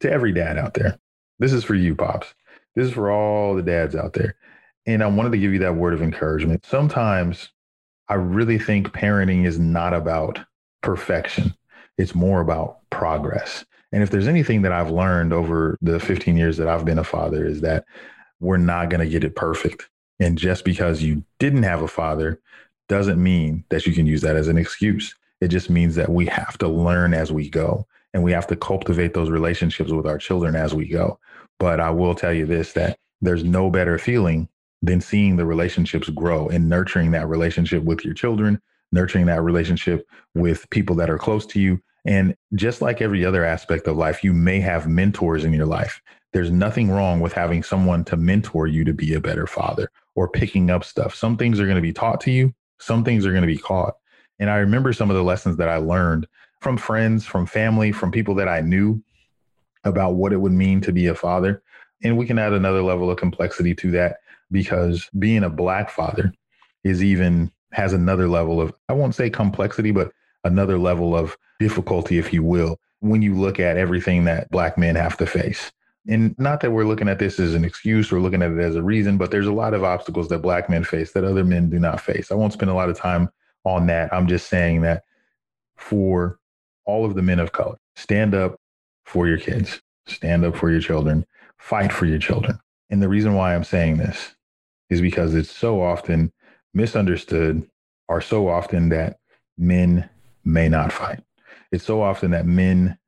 to 0.00 0.10
every 0.10 0.32
dad 0.32 0.58
out 0.58 0.74
there. 0.74 0.98
This 1.38 1.52
is 1.52 1.64
for 1.64 1.74
you, 1.74 1.94
Pops. 1.94 2.34
This 2.74 2.88
is 2.88 2.92
for 2.92 3.10
all 3.10 3.54
the 3.54 3.62
dads 3.62 3.96
out 3.96 4.12
there. 4.12 4.36
And 4.84 5.02
I 5.02 5.06
wanted 5.06 5.32
to 5.32 5.38
give 5.38 5.52
you 5.52 5.60
that 5.60 5.76
word 5.76 5.94
of 5.94 6.02
encouragement. 6.02 6.66
Sometimes 6.66 7.48
I 8.08 8.14
really 8.14 8.58
think 8.58 8.88
parenting 8.88 9.46
is 9.46 9.58
not 9.58 9.94
about 9.94 10.40
perfection, 10.82 11.54
it's 11.98 12.14
more 12.14 12.40
about 12.40 12.78
progress. 12.90 13.64
And 13.92 14.02
if 14.02 14.10
there's 14.10 14.28
anything 14.28 14.62
that 14.62 14.72
I've 14.72 14.90
learned 14.90 15.32
over 15.32 15.78
the 15.80 16.00
15 16.00 16.36
years 16.36 16.56
that 16.56 16.68
I've 16.68 16.84
been 16.84 16.98
a 16.98 17.04
father, 17.04 17.46
is 17.46 17.60
that 17.62 17.84
we're 18.40 18.56
not 18.56 18.90
going 18.90 19.00
to 19.00 19.10
get 19.10 19.24
it 19.24 19.36
perfect. 19.36 19.88
And 20.20 20.36
just 20.36 20.64
because 20.64 21.02
you 21.02 21.24
didn't 21.38 21.62
have 21.62 21.82
a 21.82 21.88
father 21.88 22.40
doesn't 22.88 23.22
mean 23.22 23.64
that 23.70 23.86
you 23.86 23.92
can 23.92 24.06
use 24.06 24.22
that 24.22 24.36
as 24.36 24.48
an 24.48 24.58
excuse. 24.58 25.14
It 25.40 25.48
just 25.48 25.70
means 25.70 25.94
that 25.96 26.08
we 26.08 26.26
have 26.26 26.56
to 26.58 26.68
learn 26.68 27.14
as 27.14 27.32
we 27.32 27.48
go 27.48 27.86
and 28.14 28.22
we 28.22 28.32
have 28.32 28.46
to 28.46 28.56
cultivate 28.56 29.12
those 29.12 29.30
relationships 29.30 29.92
with 29.92 30.06
our 30.06 30.18
children 30.18 30.54
as 30.56 30.74
we 30.74 30.88
go. 30.88 31.18
But 31.58 31.80
I 31.80 31.90
will 31.90 32.14
tell 32.14 32.32
you 32.32 32.46
this 32.46 32.72
that 32.72 32.98
there's 33.20 33.44
no 33.44 33.70
better 33.70 33.98
feeling 33.98 34.48
than 34.82 35.00
seeing 35.00 35.36
the 35.36 35.46
relationships 35.46 36.08
grow 36.10 36.48
and 36.48 36.68
nurturing 36.68 37.10
that 37.10 37.28
relationship 37.28 37.82
with 37.82 38.04
your 38.04 38.14
children, 38.14 38.60
nurturing 38.92 39.26
that 39.26 39.42
relationship 39.42 40.06
with 40.34 40.68
people 40.70 40.96
that 40.96 41.10
are 41.10 41.18
close 41.18 41.46
to 41.46 41.60
you. 41.60 41.80
And 42.06 42.36
just 42.54 42.80
like 42.80 43.00
every 43.00 43.24
other 43.24 43.44
aspect 43.44 43.86
of 43.88 43.96
life, 43.96 44.22
you 44.22 44.32
may 44.32 44.60
have 44.60 44.88
mentors 44.88 45.44
in 45.44 45.52
your 45.52 45.66
life. 45.66 46.00
There's 46.32 46.50
nothing 46.50 46.90
wrong 46.90 47.20
with 47.20 47.32
having 47.32 47.62
someone 47.62 48.04
to 48.04 48.16
mentor 48.16 48.66
you 48.66 48.84
to 48.84 48.92
be 48.92 49.14
a 49.14 49.20
better 49.20 49.46
father 49.46 49.90
or 50.14 50.28
picking 50.28 50.70
up 50.70 50.84
stuff. 50.84 51.14
Some 51.14 51.36
things 51.36 51.58
are 51.58 51.64
going 51.64 51.76
to 51.76 51.82
be 51.82 51.92
taught 51.92 52.20
to 52.22 52.30
you, 52.30 52.54
some 52.78 53.04
things 53.04 53.26
are 53.26 53.32
going 53.32 53.42
to 53.42 53.46
be 53.46 53.58
caught. 53.58 53.94
And 54.38 54.50
I 54.50 54.56
remember 54.56 54.92
some 54.92 55.10
of 55.10 55.16
the 55.16 55.22
lessons 55.22 55.56
that 55.56 55.68
I 55.68 55.78
learned 55.78 56.26
from 56.60 56.76
friends, 56.76 57.24
from 57.24 57.46
family, 57.46 57.92
from 57.92 58.10
people 58.10 58.34
that 58.36 58.48
I 58.48 58.60
knew 58.60 59.02
about 59.84 60.14
what 60.14 60.32
it 60.32 60.40
would 60.40 60.52
mean 60.52 60.80
to 60.82 60.92
be 60.92 61.06
a 61.06 61.14
father. 61.14 61.62
And 62.02 62.18
we 62.18 62.26
can 62.26 62.38
add 62.38 62.52
another 62.52 62.82
level 62.82 63.10
of 63.10 63.18
complexity 63.18 63.74
to 63.76 63.90
that 63.92 64.16
because 64.50 65.08
being 65.18 65.44
a 65.44 65.50
black 65.50 65.90
father 65.90 66.32
is 66.84 67.02
even 67.02 67.50
has 67.76 67.92
another 67.92 68.26
level 68.26 68.58
of, 68.58 68.72
I 68.88 68.94
won't 68.94 69.14
say 69.14 69.28
complexity, 69.28 69.90
but 69.90 70.10
another 70.44 70.78
level 70.78 71.14
of 71.14 71.36
difficulty, 71.60 72.16
if 72.16 72.32
you 72.32 72.42
will, 72.42 72.80
when 73.00 73.20
you 73.20 73.34
look 73.34 73.60
at 73.60 73.76
everything 73.76 74.24
that 74.24 74.50
black 74.50 74.78
men 74.78 74.96
have 74.96 75.18
to 75.18 75.26
face. 75.26 75.70
And 76.08 76.34
not 76.38 76.62
that 76.62 76.70
we're 76.70 76.86
looking 76.86 77.06
at 77.06 77.18
this 77.18 77.38
as 77.38 77.52
an 77.52 77.66
excuse 77.66 78.10
or 78.10 78.18
looking 78.18 78.40
at 78.40 78.50
it 78.50 78.60
as 78.60 78.76
a 78.76 78.82
reason, 78.82 79.18
but 79.18 79.30
there's 79.30 79.46
a 79.46 79.52
lot 79.52 79.74
of 79.74 79.84
obstacles 79.84 80.28
that 80.30 80.38
black 80.38 80.70
men 80.70 80.84
face 80.84 81.12
that 81.12 81.24
other 81.24 81.44
men 81.44 81.68
do 81.68 81.78
not 81.78 82.00
face. 82.00 82.32
I 82.32 82.34
won't 82.34 82.54
spend 82.54 82.70
a 82.70 82.74
lot 82.74 82.88
of 82.88 82.96
time 82.96 83.28
on 83.64 83.86
that. 83.88 84.10
I'm 84.10 84.26
just 84.26 84.48
saying 84.48 84.80
that 84.80 85.04
for 85.76 86.38
all 86.86 87.04
of 87.04 87.14
the 87.14 87.20
men 87.20 87.40
of 87.40 87.52
color. 87.52 87.76
Stand 87.94 88.34
up 88.34 88.58
for 89.04 89.28
your 89.28 89.38
kids, 89.38 89.82
stand 90.06 90.46
up 90.46 90.56
for 90.56 90.70
your 90.70 90.80
children, 90.80 91.26
fight 91.58 91.92
for 91.92 92.06
your 92.06 92.20
children. 92.20 92.58
And 92.88 93.02
the 93.02 93.08
reason 93.10 93.34
why 93.34 93.54
I'm 93.54 93.64
saying 93.64 93.98
this 93.98 94.34
is 94.88 95.02
because 95.02 95.34
it's 95.34 95.50
so 95.50 95.82
often 95.82 96.32
misunderstood, 96.76 97.68
are 98.08 98.20
so 98.20 98.48
often 98.48 98.90
that 98.90 99.18
men 99.58 100.08
may 100.44 100.68
not 100.68 100.92
fight. 100.92 101.20
It's 101.72 101.84
so 101.84 102.02
often 102.02 102.30
that 102.30 102.46
men 102.46 102.98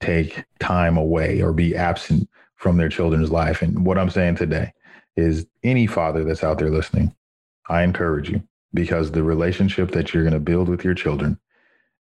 take 0.00 0.44
time 0.60 0.96
away 0.96 1.40
or 1.40 1.52
be 1.52 1.74
absent 1.74 2.28
from 2.54 2.76
their 2.76 2.88
children's 2.88 3.30
life. 3.30 3.62
And 3.62 3.84
what 3.84 3.98
I'm 3.98 4.10
saying 4.10 4.36
today 4.36 4.72
is 5.16 5.46
any 5.62 5.86
father 5.86 6.22
that's 6.22 6.44
out 6.44 6.58
there 6.58 6.70
listening, 6.70 7.14
I 7.68 7.82
encourage 7.82 8.28
you 8.30 8.42
because 8.74 9.10
the 9.10 9.22
relationship 9.22 9.90
that 9.92 10.12
you're 10.12 10.22
going 10.22 10.34
to 10.34 10.40
build 10.40 10.68
with 10.68 10.84
your 10.84 10.94
children 10.94 11.38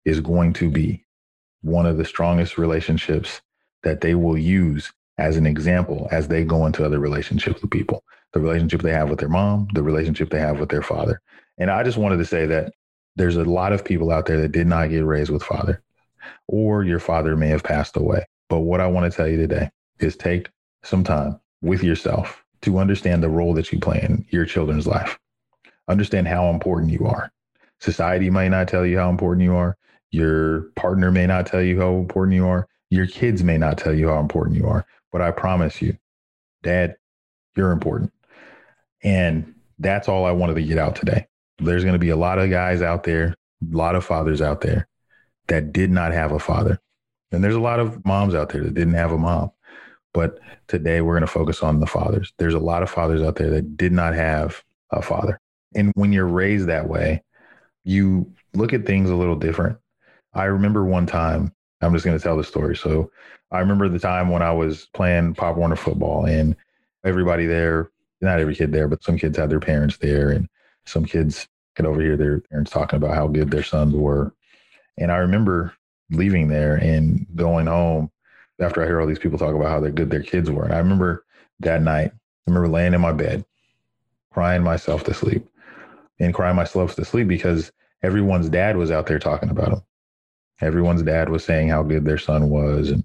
is 0.04 0.20
going 0.20 0.54
to 0.54 0.70
be 0.70 1.04
one 1.60 1.86
of 1.86 1.98
the 1.98 2.04
strongest 2.04 2.58
relationships 2.58 3.40
that 3.82 4.00
they 4.00 4.14
will 4.14 4.38
use 4.38 4.92
as 5.18 5.36
an 5.36 5.46
example 5.46 6.08
as 6.10 6.28
they 6.28 6.44
go 6.44 6.66
into 6.66 6.84
other 6.84 6.98
relationships 6.98 7.60
with 7.60 7.70
people. 7.70 8.02
The 8.32 8.40
relationship 8.40 8.80
they 8.80 8.92
have 8.92 9.10
with 9.10 9.18
their 9.18 9.28
mom 9.28 9.68
the 9.74 9.82
relationship 9.82 10.30
they 10.30 10.40
have 10.40 10.58
with 10.58 10.70
their 10.70 10.82
father. 10.82 11.20
And 11.58 11.70
i 11.70 11.82
just 11.82 11.98
wanted 11.98 12.16
to 12.18 12.24
say 12.24 12.46
that 12.46 12.72
there's 13.16 13.36
a 13.36 13.44
lot 13.44 13.72
of 13.72 13.84
people 13.84 14.10
out 14.10 14.26
there 14.26 14.40
that 14.40 14.52
did 14.52 14.66
not 14.66 14.88
get 14.88 15.04
raised 15.04 15.30
with 15.30 15.42
father 15.42 15.82
or 16.48 16.82
your 16.82 16.98
father 16.98 17.36
may 17.36 17.48
have 17.48 17.62
passed 17.62 17.96
away. 17.96 18.24
But 18.48 18.60
what 18.60 18.80
i 18.80 18.86
want 18.86 19.10
to 19.10 19.16
tell 19.16 19.28
you 19.28 19.36
today 19.36 19.70
is 20.00 20.16
take 20.16 20.48
some 20.82 21.04
time 21.04 21.38
with 21.60 21.82
yourself 21.82 22.42
to 22.62 22.78
understand 22.78 23.22
the 23.22 23.28
role 23.28 23.54
that 23.54 23.72
you 23.72 23.78
play 23.78 24.00
in 24.02 24.24
your 24.30 24.46
children's 24.46 24.86
life. 24.86 25.18
Understand 25.88 26.28
how 26.28 26.48
important 26.48 26.92
you 26.92 27.06
are. 27.06 27.30
Society 27.80 28.30
might 28.30 28.48
not 28.48 28.68
tell 28.68 28.86
you 28.86 28.98
how 28.98 29.10
important 29.10 29.44
you 29.44 29.54
are. 29.54 29.76
Your 30.10 30.70
partner 30.76 31.10
may 31.10 31.26
not 31.26 31.46
tell 31.46 31.62
you 31.62 31.80
how 31.80 31.94
important 31.94 32.34
you 32.34 32.46
are. 32.46 32.68
Your 32.90 33.06
kids 33.06 33.42
may 33.42 33.58
not 33.58 33.78
tell 33.78 33.94
you 33.94 34.08
how 34.08 34.20
important 34.20 34.56
you 34.56 34.66
are. 34.66 34.86
But 35.12 35.20
I 35.20 35.30
promise 35.30 35.80
you, 35.80 35.96
dad, 36.62 36.96
you're 37.56 37.72
important. 37.72 38.12
And 39.02 39.54
that's 39.78 40.08
all 40.08 40.24
I 40.24 40.32
wanted 40.32 40.54
to 40.54 40.62
get 40.62 40.78
out 40.78 40.96
today. 40.96 41.26
there's 41.58 41.84
going 41.84 41.94
to 41.94 41.98
be 41.98 42.08
a 42.08 42.16
lot 42.16 42.38
of 42.38 42.50
guys 42.50 42.82
out 42.82 43.04
there, 43.04 43.36
a 43.72 43.76
lot 43.76 43.94
of 43.94 44.04
fathers 44.04 44.40
out 44.40 44.62
there 44.62 44.88
that 45.48 45.72
did 45.72 45.90
not 45.90 46.12
have 46.12 46.32
a 46.32 46.38
father. 46.38 46.80
And 47.30 47.42
there's 47.42 47.54
a 47.54 47.60
lot 47.60 47.80
of 47.80 48.04
moms 48.04 48.34
out 48.34 48.50
there 48.50 48.62
that 48.62 48.74
didn't 48.74 48.94
have 48.94 49.12
a 49.12 49.18
mom. 49.18 49.50
But 50.14 50.38
today 50.68 51.00
we're 51.00 51.14
going 51.14 51.22
to 51.22 51.26
focus 51.26 51.62
on 51.62 51.80
the 51.80 51.86
fathers. 51.86 52.32
There's 52.38 52.54
a 52.54 52.58
lot 52.58 52.82
of 52.82 52.90
fathers 52.90 53.22
out 53.22 53.36
there 53.36 53.50
that 53.50 53.76
did 53.76 53.92
not 53.92 54.14
have 54.14 54.62
a 54.90 55.00
father. 55.00 55.40
And 55.74 55.92
when 55.94 56.12
you're 56.12 56.26
raised 56.26 56.68
that 56.68 56.88
way, 56.88 57.22
you 57.84 58.30
look 58.54 58.72
at 58.72 58.86
things 58.86 59.08
a 59.08 59.16
little 59.16 59.36
different. 59.36 59.78
I 60.34 60.44
remember 60.44 60.84
one 60.84 61.06
time, 61.06 61.52
I'm 61.80 61.92
just 61.92 62.04
going 62.04 62.16
to 62.16 62.22
tell 62.22 62.36
the 62.36 62.44
story. 62.44 62.76
So 62.76 63.10
I 63.52 63.60
remember 63.60 63.88
the 63.88 63.98
time 63.98 64.30
when 64.30 64.42
I 64.42 64.50
was 64.50 64.86
playing 64.94 65.34
Pop 65.34 65.56
Warner 65.56 65.76
football 65.76 66.24
and 66.24 66.56
everybody 67.04 67.44
there, 67.46 67.90
not 68.22 68.40
every 68.40 68.54
kid 68.54 68.72
there, 68.72 68.88
but 68.88 69.04
some 69.04 69.18
kids 69.18 69.36
had 69.36 69.50
their 69.50 69.60
parents 69.60 69.98
there 69.98 70.30
and 70.30 70.48
some 70.86 71.04
kids 71.04 71.46
could 71.76 71.86
overhear 71.86 72.16
their 72.16 72.40
parents 72.40 72.70
talking 72.70 72.96
about 72.96 73.14
how 73.14 73.26
good 73.26 73.50
their 73.50 73.62
sons 73.62 73.94
were. 73.94 74.32
And 74.96 75.12
I 75.12 75.18
remember 75.18 75.74
leaving 76.10 76.48
there 76.48 76.76
and 76.76 77.26
going 77.34 77.66
home 77.66 78.10
after 78.58 78.82
I 78.82 78.86
hear 78.86 79.00
all 79.00 79.06
these 79.06 79.18
people 79.18 79.38
talk 79.38 79.54
about 79.54 79.68
how 79.68 79.80
good 79.80 80.10
their 80.10 80.22
kids 80.22 80.50
were. 80.50 80.64
And 80.64 80.72
I 80.72 80.78
remember 80.78 81.24
that 81.60 81.82
night, 81.82 82.12
I 82.12 82.50
remember 82.50 82.68
laying 82.68 82.94
in 82.94 83.00
my 83.00 83.12
bed, 83.12 83.44
crying 84.32 84.62
myself 84.62 85.04
to 85.04 85.14
sleep 85.14 85.46
and 86.18 86.32
crying 86.32 86.56
myself 86.56 86.94
to 86.96 87.04
sleep 87.04 87.28
because 87.28 87.70
everyone's 88.02 88.48
dad 88.48 88.76
was 88.76 88.90
out 88.90 89.06
there 89.06 89.18
talking 89.18 89.50
about 89.50 89.70
them. 89.70 89.82
Everyone's 90.60 91.02
dad 91.02 91.28
was 91.28 91.44
saying 91.44 91.68
how 91.68 91.82
good 91.82 92.04
their 92.04 92.18
son 92.18 92.48
was. 92.48 92.90
And 92.90 93.04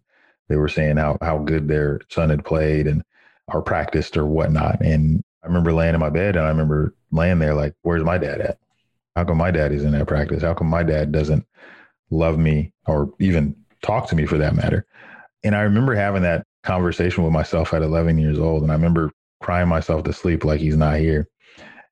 they 0.50 0.56
were 0.56 0.70
saying 0.70 0.98
how, 0.98 1.18
how 1.22 1.40
good 1.40 1.68
their 1.68 2.00
son 2.10 2.30
had 2.30 2.46
played 2.46 2.88
and 2.88 3.04
or 3.54 3.62
practiced 3.62 4.18
or 4.18 4.26
whatnot. 4.26 4.82
And 4.82 5.24
I 5.44 5.48
remember 5.48 5.74
laying 5.74 5.94
in 5.94 6.00
my 6.00 6.10
bed 6.10 6.36
and 6.36 6.46
I 6.46 6.50
remember 6.50 6.94
laying 7.12 7.40
there 7.40 7.54
like, 7.54 7.74
where's 7.82 8.04
my 8.04 8.18
dad 8.18 8.42
at? 8.42 8.58
How 9.16 9.24
come 9.24 9.38
my 9.38 9.52
dad 9.52 9.72
isn't 9.72 9.96
at 9.96 10.08
practice? 10.08 10.44
How 10.44 10.54
come 10.54 10.68
my 10.68 10.84
dad 10.84 11.12
doesn't 11.12 11.46
love 12.10 12.38
me 12.38 12.74
or 12.86 13.14
even 13.20 13.56
talk 13.82 14.08
to 14.10 14.16
me 14.16 14.26
for 14.26 14.38
that 14.38 14.56
matter? 14.56 14.86
And 15.44 15.56
I 15.56 15.62
remember 15.62 15.96
having 15.96 16.24
that 16.24 16.46
conversation 16.64 17.24
with 17.24 17.34
myself 17.34 17.74
at 17.74 17.82
11 17.82 18.18
years 18.18 18.38
old. 18.38 18.64
And 18.64 18.72
I 18.72 18.76
remember 18.76 19.12
crying 19.42 19.70
myself 19.70 20.04
to 20.04 20.14
sleep 20.14 20.44
like 20.44 20.60
he's 20.60 20.78
not 20.78 21.00
here. 21.00 21.28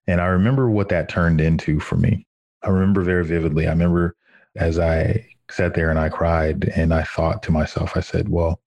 And 0.07 0.21
I 0.21 0.25
remember 0.25 0.69
what 0.69 0.89
that 0.89 1.09
turned 1.09 1.41
into 1.41 1.79
for 1.79 1.95
me. 1.95 2.27
I 2.62 2.69
remember 2.69 3.01
very 3.01 3.25
vividly. 3.25 3.67
I 3.67 3.71
remember 3.71 4.15
as 4.55 4.77
I 4.77 5.25
sat 5.49 5.73
there 5.73 5.89
and 5.89 5.99
I 5.99 6.09
cried 6.09 6.65
and 6.75 6.93
I 6.93 7.03
thought 7.03 7.43
to 7.43 7.51
myself, 7.51 7.95
I 7.95 8.01
said, 8.01 8.29
well, 8.29 8.59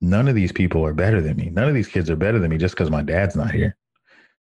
none 0.00 0.28
of 0.28 0.34
these 0.34 0.52
people 0.52 0.84
are 0.84 0.94
better 0.94 1.20
than 1.20 1.36
me. 1.36 1.50
None 1.50 1.68
of 1.68 1.74
these 1.74 1.88
kids 1.88 2.10
are 2.10 2.16
better 2.16 2.38
than 2.38 2.50
me 2.50 2.58
just 2.58 2.74
because 2.74 2.90
my 2.90 3.02
dad's 3.02 3.36
not 3.36 3.50
here. 3.50 3.76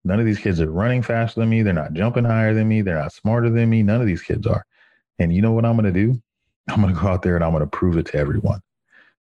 None 0.04 0.20
of 0.20 0.26
these 0.26 0.40
kids 0.40 0.62
are 0.62 0.72
running 0.72 1.02
faster 1.02 1.42
than 1.42 1.50
me. 1.50 1.62
They're 1.62 1.74
not 1.74 1.94
jumping 1.94 2.24
higher 2.24 2.54
than 2.54 2.68
me. 2.68 2.82
They're 2.82 3.00
not 3.00 3.14
smarter 3.14 3.50
than 3.50 3.70
me. 3.70 3.84
None 3.84 4.02
of 4.02 4.08
these 4.08 4.22
kids 4.22 4.48
are. 4.48 4.66
And 5.20 5.34
you 5.34 5.42
know 5.42 5.52
what 5.52 5.66
I'm 5.66 5.76
going 5.78 5.94
to 5.94 6.00
do? 6.00 6.22
I'm 6.70 6.82
going 6.82 6.94
to 6.94 7.00
go 7.00 7.08
out 7.08 7.22
there 7.22 7.36
and 7.36 7.44
I'm 7.44 7.52
going 7.52 7.62
to 7.62 7.68
prove 7.68 7.98
it 7.98 8.06
to 8.08 8.18
everyone 8.18 8.62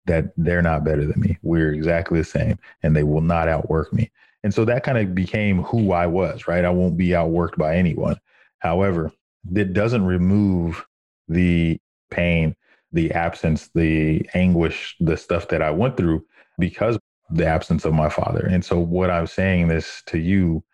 that 0.07 0.33
they're 0.37 0.63
not 0.63 0.85
better 0.85 1.05
than 1.05 1.21
me. 1.21 1.39
We're 1.43 1.73
exactly 1.73 2.19
the 2.19 2.25
same 2.25 2.59
and 2.83 2.97
they 2.97 3.03
will 3.03 3.21
not 3.21 3.49
outwork 3.49 3.93
me. 3.93 4.11
And 4.45 4.55
so 4.55 4.65
that 4.65 4.85
kind 4.85 4.97
of 4.97 5.15
became 5.15 5.63
who 5.63 5.93
I 5.93 6.07
was, 6.07 6.47
right? 6.47 6.65
I 6.65 6.71
won't 6.71 6.97
be 6.97 7.09
outworked 7.09 7.59
by 7.59 7.77
anyone. 7.77 8.17
However, 8.61 9.13
it 9.55 9.73
doesn't 9.73 10.05
remove 10.05 10.87
the 11.29 11.81
pain, 12.11 12.55
the 12.93 13.11
absence, 13.13 13.69
the 13.75 14.29
anguish, 14.35 14.97
the 15.01 15.17
stuff 15.17 15.49
that 15.49 15.63
I 15.63 15.71
went 15.71 15.97
through 15.97 16.25
because 16.59 16.99
the 17.31 17.47
absence 17.47 17.85
of 17.85 17.93
my 17.93 18.09
father. 18.09 18.47
And 18.47 18.65
so 18.65 18.79
what 18.79 19.11
I'm 19.11 19.27
saying 19.27 19.69
this 19.69 20.03
to 20.07 20.19
you, 20.19 20.65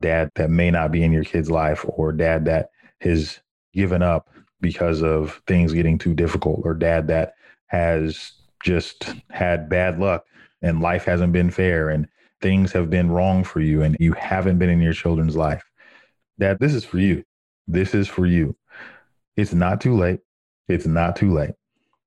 dad 0.00 0.30
that 0.36 0.50
may 0.50 0.70
not 0.70 0.92
be 0.92 1.02
in 1.02 1.12
your 1.12 1.24
kid's 1.24 1.50
life 1.50 1.84
or 1.88 2.12
dad 2.12 2.44
that 2.44 2.70
has 3.00 3.40
given 3.72 4.02
up 4.02 4.28
because 4.60 5.02
of 5.02 5.42
things 5.46 5.72
getting 5.72 5.98
too 5.98 6.14
difficult 6.14 6.60
or 6.64 6.74
dad 6.74 7.08
that 7.08 7.34
has 7.66 8.32
just 8.62 9.14
had 9.30 9.68
bad 9.68 9.98
luck 9.98 10.24
and 10.62 10.80
life 10.80 11.04
hasn't 11.04 11.32
been 11.32 11.50
fair 11.50 11.90
and 11.90 12.08
things 12.40 12.72
have 12.72 12.90
been 12.90 13.10
wrong 13.10 13.44
for 13.44 13.60
you 13.60 13.82
and 13.82 13.96
you 13.98 14.12
haven't 14.12 14.58
been 14.58 14.70
in 14.70 14.80
your 14.80 14.92
children's 14.92 15.36
life. 15.36 15.64
Dad, 16.38 16.58
this 16.60 16.74
is 16.74 16.84
for 16.84 16.98
you. 16.98 17.24
This 17.66 17.94
is 17.94 18.08
for 18.08 18.26
you. 18.26 18.56
It's 19.36 19.54
not 19.54 19.80
too 19.80 19.96
late. 19.96 20.20
It's 20.68 20.86
not 20.86 21.16
too 21.16 21.32
late. 21.32 21.54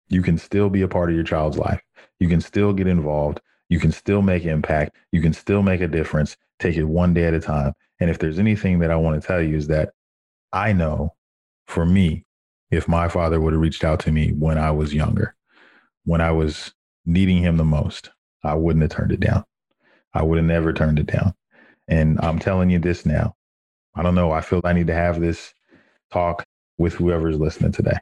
You 0.10 0.22
can 0.22 0.38
still 0.38 0.70
be 0.70 0.82
a 0.82 0.88
part 0.88 1.10
of 1.10 1.16
your 1.16 1.24
child's 1.24 1.58
life. 1.58 1.82
You 2.20 2.30
can 2.30 2.42
still 2.42 2.74
get 2.74 2.88
involved. 2.88 3.42
You 3.70 3.80
can 3.80 3.92
still 3.92 4.22
make 4.22 4.46
impact. 4.46 4.96
You 5.12 5.22
can 5.22 5.34
still 5.34 5.62
make 5.62 5.82
a 5.82 5.88
difference. 5.88 6.38
Take 6.60 6.78
it 6.78 6.86
one 6.86 7.14
day 7.14 7.26
at 7.26 7.34
a 7.34 7.40
time. 7.40 7.74
And 8.00 8.10
if 8.10 8.20
there's 8.20 8.40
anything 8.40 8.80
that 8.80 8.92
I 8.92 8.96
want 8.96 9.22
to 9.22 9.28
tell 9.28 9.42
you 9.42 9.56
is 9.56 9.68
that 9.68 9.90
I 10.54 10.74
know 10.74 11.14
for 11.68 11.86
me, 11.86 12.26
if 12.72 12.88
my 12.88 13.08
father 13.08 13.40
would 13.40 13.54
have 13.54 13.62
reached 13.62 13.84
out 13.84 14.00
to 14.02 14.12
me 14.12 14.32
when 14.32 14.58
I 14.58 14.72
was 14.72 14.94
younger, 14.94 15.36
when 16.06 16.22
I 16.22 16.32
was 16.32 16.74
needing 17.06 17.38
him 17.38 17.58
the 17.58 17.64
most, 17.64 18.10
I 18.44 18.56
wouldn't 18.56 18.82
have 18.84 18.92
turned 18.92 19.12
it 19.12 19.20
down. 19.20 19.44
I 20.14 20.24
would 20.24 20.38
have 20.38 20.46
never 20.46 20.74
turned 20.74 21.00
it 21.00 21.08
down. 21.08 21.34
And 21.88 22.20
I'm 22.22 22.40
telling 22.40 22.70
you 22.70 22.80
this 22.80 23.06
now. 23.06 23.36
I 23.96 24.04
don't 24.04 24.16
know. 24.16 24.32
I 24.32 24.42
feel 24.42 24.62
I 24.64 24.74
need 24.74 24.88
to 24.88 24.94
have 24.94 25.20
this 25.20 25.54
talk 26.12 26.46
with 26.78 26.94
whoever's 26.94 27.40
listening 27.40 27.72
today. 27.72 27.98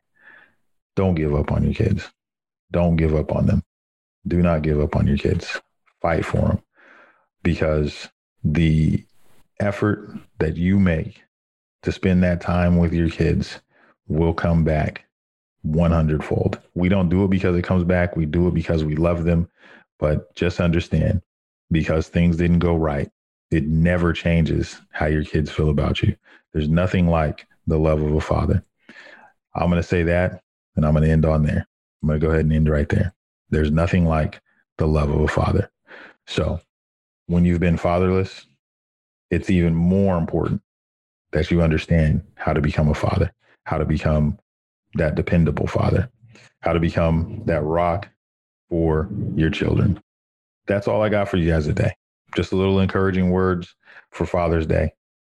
Don't 0.95 1.15
give 1.15 1.35
up 1.35 1.51
on 1.51 1.63
your 1.63 1.73
kids. 1.73 2.09
Don't 2.71 2.95
give 2.95 3.15
up 3.15 3.33
on 3.33 3.45
them 3.45 3.63
do 4.27 4.41
not 4.41 4.61
give 4.61 4.79
up 4.79 4.95
on 4.95 5.07
your 5.07 5.17
kids. 5.17 5.59
Fight 6.01 6.25
for 6.25 6.37
them 6.37 6.61
because 7.43 8.09
the 8.43 9.03
effort 9.59 10.09
that 10.39 10.57
you 10.57 10.79
make 10.79 11.21
to 11.83 11.91
spend 11.91 12.23
that 12.23 12.41
time 12.41 12.77
with 12.77 12.93
your 12.93 13.09
kids 13.09 13.59
will 14.07 14.33
come 14.33 14.63
back 14.63 15.05
100 15.63 16.23
fold. 16.23 16.59
We 16.73 16.89
don't 16.89 17.09
do 17.09 17.23
it 17.23 17.29
because 17.29 17.55
it 17.55 17.63
comes 17.63 17.83
back. 17.83 18.15
We 18.15 18.25
do 18.25 18.47
it 18.47 18.53
because 18.53 18.83
we 18.83 18.95
love 18.95 19.23
them. 19.23 19.49
But 19.97 20.35
just 20.35 20.59
understand 20.59 21.21
because 21.71 22.07
things 22.07 22.37
didn't 22.37 22.59
go 22.59 22.75
right, 22.75 23.09
it 23.49 23.65
never 23.65 24.13
changes 24.13 24.79
how 24.91 25.05
your 25.05 25.23
kids 25.23 25.49
feel 25.49 25.69
about 25.69 26.01
you. 26.01 26.15
There's 26.53 26.69
nothing 26.69 27.07
like 27.07 27.47
the 27.67 27.79
love 27.79 28.01
of 28.01 28.13
a 28.13 28.21
father. 28.21 28.63
I'm 29.55 29.69
going 29.69 29.81
to 29.81 29.87
say 29.87 30.03
that 30.03 30.41
and 30.75 30.85
I'm 30.85 30.93
going 30.93 31.03
to 31.03 31.11
end 31.11 31.25
on 31.25 31.43
there. 31.43 31.67
I'm 32.01 32.07
going 32.07 32.19
to 32.19 32.25
go 32.25 32.31
ahead 32.31 32.45
and 32.45 32.53
end 32.53 32.69
right 32.69 32.89
there. 32.89 33.13
There's 33.49 33.71
nothing 33.71 34.05
like 34.05 34.41
the 34.77 34.87
love 34.87 35.09
of 35.09 35.21
a 35.21 35.27
father. 35.27 35.69
So 36.27 36.59
when 37.27 37.45
you've 37.45 37.59
been 37.59 37.77
fatherless, 37.77 38.45
it's 39.31 39.49
even 39.49 39.73
more 39.73 40.17
important 40.17 40.61
that 41.31 41.51
you 41.51 41.61
understand 41.61 42.21
how 42.35 42.53
to 42.53 42.61
become 42.61 42.89
a 42.89 42.93
father, 42.93 43.31
how 43.65 43.77
to 43.77 43.85
become 43.85 44.37
that 44.95 45.15
dependable 45.15 45.67
father, 45.67 46.09
how 46.61 46.73
to 46.73 46.79
become 46.79 47.41
that 47.45 47.61
rock 47.63 48.07
for 48.69 49.09
your 49.35 49.49
children. 49.49 50.01
That's 50.67 50.87
all 50.87 51.01
I 51.01 51.09
got 51.09 51.29
for 51.29 51.37
you 51.37 51.51
guys 51.51 51.65
today. 51.65 51.93
Just 52.35 52.51
a 52.51 52.55
little 52.55 52.79
encouraging 52.79 53.29
words 53.29 53.75
for 54.11 54.25
Father's 54.25 54.65
Day. 54.65 54.93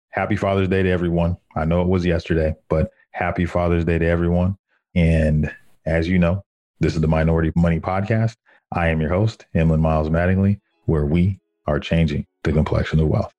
Happy 0.09 0.35
Father's 0.35 0.67
Day 0.67 0.83
to 0.83 0.89
everyone. 0.89 1.37
I 1.55 1.65
know 1.65 1.81
it 1.81 1.87
was 1.87 2.05
yesterday, 2.05 2.55
but 2.69 2.91
happy 3.11 3.45
Father's 3.45 3.85
Day 3.85 3.97
to 3.97 4.05
everyone. 4.05 4.57
And 4.95 5.53
as 5.85 6.07
you 6.07 6.17
know, 6.17 6.43
this 6.79 6.95
is 6.95 7.01
the 7.01 7.07
Minority 7.07 7.51
Money 7.55 7.79
Podcast. 7.81 8.35
I 8.71 8.87
am 8.87 9.01
your 9.01 9.09
host, 9.09 9.45
Emlyn 9.53 9.81
Miles 9.81 10.09
Mattingly, 10.09 10.59
where 10.85 11.05
we 11.05 11.39
are 11.67 11.79
changing 11.79 12.25
the 12.43 12.53
complexion 12.53 12.99
of 12.99 13.07
wealth. 13.07 13.33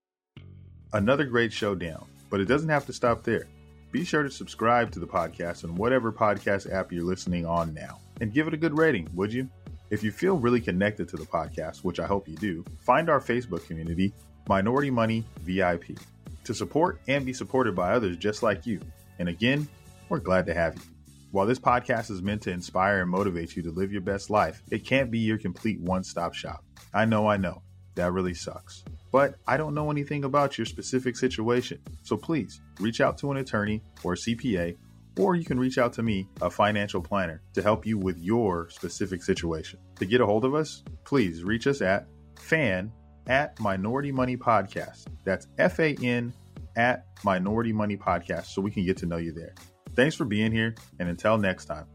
Another 0.92 1.24
great 1.24 1.52
showdown, 1.52 2.06
but 2.28 2.40
it 2.40 2.44
doesn't 2.44 2.68
have 2.68 2.86
to 2.86 2.92
stop 2.92 3.22
there. 3.22 3.46
Be 3.90 4.04
sure 4.04 4.22
to 4.22 4.30
subscribe 4.30 4.90
to 4.92 4.98
the 4.98 5.06
podcast 5.06 5.64
on 5.64 5.74
whatever 5.76 6.12
podcast 6.12 6.70
app 6.70 6.92
you're 6.92 7.04
listening 7.04 7.46
on 7.46 7.72
now 7.72 8.00
and 8.20 8.32
give 8.32 8.46
it 8.46 8.54
a 8.54 8.58
good 8.58 8.76
rating, 8.76 9.08
would 9.14 9.32
you? 9.32 9.48
If 9.88 10.02
you 10.02 10.10
feel 10.10 10.36
really 10.36 10.60
connected 10.60 11.08
to 11.08 11.16
the 11.16 11.24
podcast, 11.24 11.84
which 11.84 12.00
I 12.00 12.06
hope 12.06 12.28
you 12.28 12.36
do, 12.36 12.64
find 12.80 13.08
our 13.08 13.20
Facebook 13.20 13.66
community, 13.66 14.12
Minority 14.48 14.90
Money 14.90 15.24
VIP, 15.40 15.98
to 16.44 16.54
support 16.54 17.00
and 17.08 17.24
be 17.24 17.32
supported 17.32 17.74
by 17.74 17.92
others 17.92 18.16
just 18.16 18.42
like 18.42 18.66
you. 18.66 18.80
And 19.18 19.28
again, 19.28 19.66
we're 20.08 20.18
glad 20.18 20.46
to 20.46 20.54
have 20.54 20.74
you. 20.74 20.95
While 21.36 21.44
this 21.44 21.58
podcast 21.58 22.10
is 22.10 22.22
meant 22.22 22.40
to 22.44 22.50
inspire 22.50 23.02
and 23.02 23.10
motivate 23.10 23.56
you 23.56 23.62
to 23.64 23.70
live 23.70 23.92
your 23.92 24.00
best 24.00 24.30
life, 24.30 24.62
it 24.70 24.86
can't 24.86 25.10
be 25.10 25.18
your 25.18 25.36
complete 25.36 25.78
one 25.78 26.02
stop 26.02 26.32
shop. 26.32 26.64
I 26.94 27.04
know, 27.04 27.26
I 27.26 27.36
know, 27.36 27.60
that 27.94 28.14
really 28.14 28.32
sucks. 28.32 28.82
But 29.12 29.34
I 29.46 29.58
don't 29.58 29.74
know 29.74 29.90
anything 29.90 30.24
about 30.24 30.56
your 30.56 30.64
specific 30.64 31.14
situation. 31.14 31.78
So 32.04 32.16
please 32.16 32.62
reach 32.80 33.02
out 33.02 33.18
to 33.18 33.32
an 33.32 33.36
attorney 33.36 33.82
or 34.02 34.14
CPA, 34.14 34.78
or 35.18 35.36
you 35.36 35.44
can 35.44 35.60
reach 35.60 35.76
out 35.76 35.92
to 35.92 36.02
me, 36.02 36.26
a 36.40 36.48
financial 36.48 37.02
planner, 37.02 37.42
to 37.52 37.60
help 37.60 37.84
you 37.84 37.98
with 37.98 38.16
your 38.16 38.70
specific 38.70 39.22
situation. 39.22 39.78
To 39.96 40.06
get 40.06 40.22
a 40.22 40.26
hold 40.26 40.46
of 40.46 40.54
us, 40.54 40.84
please 41.04 41.44
reach 41.44 41.66
us 41.66 41.82
at 41.82 42.06
fan 42.38 42.90
at 43.26 43.60
Minority 43.60 44.10
Money 44.10 44.38
Podcast. 44.38 45.04
That's 45.24 45.48
F 45.58 45.80
A 45.80 45.98
N 46.02 46.32
at 46.76 47.04
Minority 47.24 47.74
Money 47.74 47.98
Podcast 47.98 48.46
so 48.46 48.62
we 48.62 48.70
can 48.70 48.86
get 48.86 48.96
to 48.96 49.06
know 49.06 49.18
you 49.18 49.32
there. 49.32 49.52
Thanks 49.96 50.14
for 50.14 50.26
being 50.26 50.52
here, 50.52 50.74
and 50.98 51.08
until 51.08 51.38
next 51.38 51.64
time. 51.64 51.86